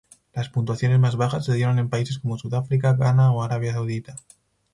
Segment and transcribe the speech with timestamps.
[0.33, 4.15] Las puntuaciones más bajas se dieron en países como Sudáfrica, Ghana, o Arabia Saudita.